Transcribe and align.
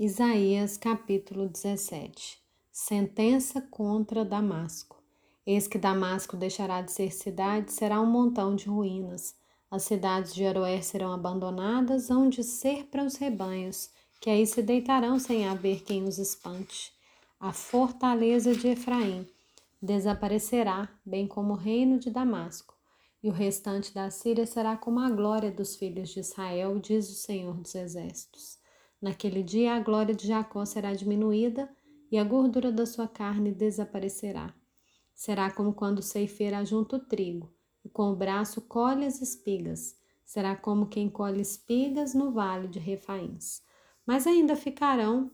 Isaías 0.00 0.76
capítulo 0.76 1.48
17 1.48 2.38
Sentença 2.70 3.60
contra 3.60 4.24
Damasco 4.24 5.02
Eis 5.44 5.66
que 5.66 5.76
Damasco 5.76 6.36
deixará 6.36 6.80
de 6.82 6.92
ser 6.92 7.10
cidade, 7.12 7.72
será 7.72 8.00
um 8.00 8.06
montão 8.06 8.54
de 8.54 8.68
ruínas. 8.68 9.34
As 9.68 9.82
cidades 9.82 10.32
de 10.32 10.46
Aroer 10.46 10.84
serão 10.84 11.10
abandonadas, 11.10 12.12
hão 12.12 12.28
de 12.28 12.44
ser 12.44 12.84
para 12.84 13.02
os 13.02 13.16
rebanhos, 13.16 13.90
que 14.20 14.30
aí 14.30 14.46
se 14.46 14.62
deitarão 14.62 15.18
sem 15.18 15.48
haver 15.48 15.82
quem 15.82 16.04
os 16.04 16.18
espante. 16.18 16.92
A 17.40 17.52
fortaleza 17.52 18.54
de 18.54 18.68
Efraim 18.68 19.26
desaparecerá, 19.82 20.88
bem 21.04 21.26
como 21.26 21.54
o 21.54 21.56
reino 21.56 21.98
de 21.98 22.08
Damasco, 22.08 22.72
e 23.20 23.28
o 23.28 23.32
restante 23.32 23.92
da 23.92 24.12
Síria 24.12 24.46
será 24.46 24.76
como 24.76 25.00
a 25.00 25.10
glória 25.10 25.50
dos 25.50 25.74
filhos 25.74 26.10
de 26.10 26.20
Israel, 26.20 26.78
diz 26.78 27.10
o 27.10 27.14
Senhor 27.14 27.56
dos 27.56 27.74
Exércitos. 27.74 28.57
Naquele 29.00 29.42
dia 29.42 29.74
a 29.74 29.80
glória 29.80 30.14
de 30.14 30.26
Jacó 30.26 30.64
será 30.64 30.92
diminuída 30.92 31.68
e 32.10 32.18
a 32.18 32.24
gordura 32.24 32.72
da 32.72 32.84
sua 32.84 33.06
carne 33.06 33.52
desaparecerá. 33.52 34.52
Será 35.14 35.50
como 35.50 35.72
quando 35.72 35.98
o 35.98 36.02
ceifeiro 36.02 36.56
ajunta 36.56 36.96
o 36.96 37.00
trigo 37.00 37.52
e 37.84 37.88
com 37.88 38.10
o 38.10 38.16
braço 38.16 38.60
colhe 38.62 39.04
as 39.04 39.20
espigas. 39.22 39.96
Será 40.24 40.56
como 40.56 40.88
quem 40.88 41.08
colhe 41.08 41.40
espigas 41.40 42.12
no 42.12 42.32
vale 42.32 42.66
de 42.66 42.78
Refaíns. 42.78 43.62
Mas 44.04 44.26
ainda 44.26 44.56
ficarão 44.56 45.30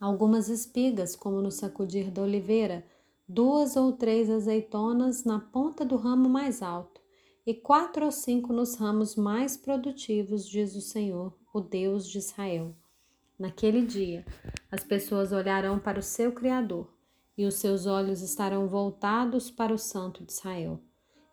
algumas 0.00 0.48
espigas, 0.48 1.14
como 1.14 1.42
no 1.42 1.50
sacudir 1.50 2.10
da 2.10 2.22
oliveira, 2.22 2.84
duas 3.28 3.76
ou 3.76 3.92
três 3.92 4.30
azeitonas 4.30 5.24
na 5.24 5.38
ponta 5.38 5.84
do 5.84 5.96
ramo 5.96 6.28
mais 6.28 6.62
alto, 6.62 7.01
e 7.46 7.54
quatro 7.54 8.04
ou 8.04 8.12
cinco 8.12 8.52
nos 8.52 8.76
ramos 8.76 9.16
mais 9.16 9.56
produtivos, 9.56 10.48
diz 10.48 10.76
o 10.76 10.80
Senhor, 10.80 11.36
o 11.52 11.60
Deus 11.60 12.06
de 12.08 12.18
Israel. 12.18 12.74
Naquele 13.38 13.84
dia, 13.84 14.24
as 14.70 14.84
pessoas 14.84 15.32
olharão 15.32 15.78
para 15.78 15.98
o 15.98 16.02
seu 16.02 16.32
Criador 16.32 16.88
e 17.36 17.44
os 17.44 17.54
seus 17.54 17.86
olhos 17.86 18.22
estarão 18.22 18.68
voltados 18.68 19.50
para 19.50 19.74
o 19.74 19.78
Santo 19.78 20.24
de 20.24 20.32
Israel. 20.32 20.80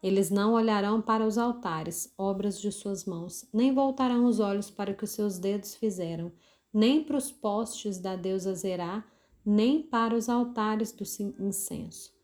Eles 0.02 0.31
não 0.31 0.53
olharão 0.53 1.02
para 1.02 1.27
os 1.27 1.37
altares, 1.37 2.11
obras 2.17 2.59
de 2.59 2.71
suas 2.71 3.05
mãos, 3.05 3.47
nem 3.53 3.73
voltarão 3.73 4.25
os 4.25 4.39
olhos 4.39 4.71
para 4.71 4.91
o 4.91 4.95
que 4.95 5.03
os 5.03 5.11
seus 5.11 5.37
dedos 5.37 5.75
fizeram, 5.75 6.31
nem 6.73 7.03
para 7.03 7.17
os 7.17 7.31
postes 7.31 7.99
da 7.99 8.15
deusa 8.15 8.55
Zerá, 8.55 9.05
nem 9.45 9.81
para 9.81 10.15
os 10.15 10.30
altares 10.30 10.91
do 10.91 11.03
incenso. 11.39 12.18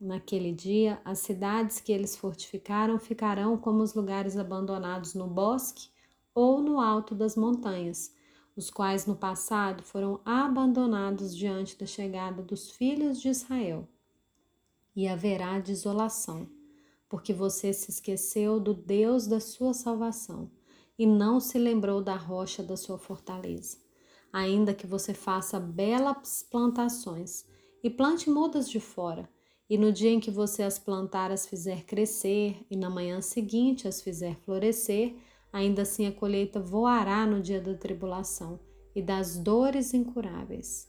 Naquele 0.00 0.50
dia, 0.50 0.98
as 1.04 1.18
cidades 1.18 1.78
que 1.78 1.92
eles 1.92 2.16
fortificaram 2.16 2.98
ficarão 2.98 3.58
como 3.58 3.82
os 3.82 3.92
lugares 3.92 4.38
abandonados 4.38 5.12
no 5.12 5.26
bosque 5.26 5.90
ou 6.34 6.58
no 6.62 6.80
alto 6.80 7.14
das 7.14 7.36
montanhas, 7.36 8.10
os 8.56 8.70
quais 8.70 9.04
no 9.04 9.14
passado 9.14 9.82
foram 9.82 10.18
abandonados 10.24 11.36
diante 11.36 11.78
da 11.78 11.84
chegada 11.84 12.42
dos 12.42 12.70
filhos 12.70 13.20
de 13.20 13.28
Israel. 13.28 13.86
E 14.96 15.06
haverá 15.06 15.58
desolação, 15.58 16.48
porque 17.06 17.34
você 17.34 17.70
se 17.70 17.90
esqueceu 17.90 18.58
do 18.58 18.72
Deus 18.72 19.26
da 19.26 19.38
sua 19.38 19.74
salvação 19.74 20.50
e 20.98 21.04
não 21.04 21.38
se 21.38 21.58
lembrou 21.58 22.02
da 22.02 22.16
rocha 22.16 22.62
da 22.62 22.76
sua 22.76 22.98
fortaleza. 22.98 23.76
Ainda 24.32 24.72
que 24.72 24.86
você 24.86 25.12
faça 25.12 25.60
belas 25.60 26.42
plantações 26.50 27.44
e 27.82 27.90
plante 27.90 28.30
mudas 28.30 28.68
de 28.68 28.80
fora, 28.80 29.28
e 29.70 29.78
no 29.78 29.92
dia 29.92 30.10
em 30.10 30.18
que 30.18 30.32
você 30.32 30.64
as 30.64 30.80
plantar 30.80 31.30
as 31.30 31.46
fizer 31.46 31.84
crescer, 31.84 32.56
e 32.68 32.76
na 32.76 32.90
manhã 32.90 33.20
seguinte 33.20 33.86
as 33.86 34.02
fizer 34.02 34.34
florescer, 34.44 35.14
ainda 35.52 35.82
assim 35.82 36.08
a 36.08 36.12
colheita 36.12 36.58
voará 36.58 37.24
no 37.24 37.40
dia 37.40 37.60
da 37.60 37.74
tribulação 37.74 38.58
e 38.96 39.00
das 39.00 39.36
dores 39.36 39.94
incuráveis. 39.94 40.88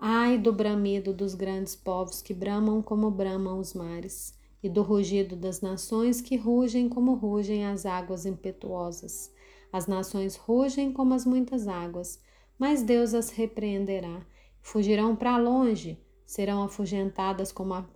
Ai 0.00 0.36
do 0.36 0.52
bramido 0.52 1.14
dos 1.14 1.36
grandes 1.36 1.76
povos 1.76 2.20
que 2.20 2.34
bramam 2.34 2.82
como 2.82 3.08
bramam 3.08 3.60
os 3.60 3.72
mares, 3.72 4.34
e 4.60 4.68
do 4.68 4.82
rugido 4.82 5.36
das 5.36 5.60
nações 5.60 6.20
que 6.20 6.36
rugem 6.36 6.88
como 6.88 7.14
rugem 7.14 7.66
as 7.66 7.86
águas 7.86 8.26
impetuosas. 8.26 9.32
As 9.72 9.86
nações 9.86 10.34
rugem 10.34 10.92
como 10.92 11.14
as 11.14 11.24
muitas 11.24 11.68
águas, 11.68 12.20
mas 12.58 12.82
Deus 12.82 13.14
as 13.14 13.30
repreenderá. 13.30 14.26
Fugirão 14.60 15.14
para 15.14 15.36
longe, 15.36 16.04
serão 16.26 16.64
afugentadas 16.64 17.52
como 17.52 17.72
a, 17.72 17.86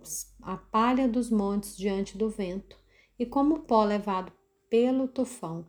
a 0.41 0.57
palha 0.57 1.07
dos 1.07 1.29
montes 1.29 1.77
diante 1.77 2.17
do 2.17 2.29
vento, 2.29 2.77
e 3.19 3.25
como 3.25 3.55
o 3.55 3.59
pó 3.59 3.83
levado 3.83 4.31
pelo 4.69 5.07
tufão. 5.07 5.65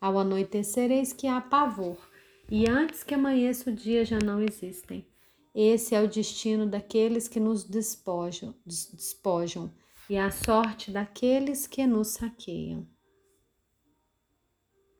Ao 0.00 0.18
anoitecer, 0.18 0.90
eis 0.90 1.12
que 1.12 1.26
há 1.26 1.40
pavor, 1.40 1.98
e 2.50 2.68
antes 2.68 3.04
que 3.04 3.14
amanheça 3.14 3.70
o 3.70 3.74
dia 3.74 4.04
já 4.04 4.18
não 4.18 4.40
existem. 4.40 5.06
Esse 5.54 5.94
é 5.94 6.00
o 6.00 6.08
destino 6.08 6.66
daqueles 6.66 7.28
que 7.28 7.38
nos 7.38 7.64
despojam, 7.64 8.54
despojam 8.64 9.72
e 10.08 10.16
a 10.16 10.30
sorte 10.30 10.90
daqueles 10.90 11.66
que 11.66 11.86
nos 11.86 12.08
saqueiam. 12.08 12.86